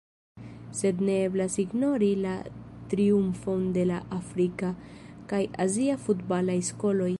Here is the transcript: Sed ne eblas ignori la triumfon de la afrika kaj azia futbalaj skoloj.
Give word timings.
Sed 0.77 1.01
ne 1.09 1.17
eblas 1.25 1.57
ignori 1.63 2.07
la 2.23 2.31
triumfon 2.93 3.69
de 3.77 3.85
la 3.91 4.01
afrika 4.19 4.73
kaj 5.33 5.43
azia 5.67 5.99
futbalaj 6.07 6.61
skoloj. 6.75 7.09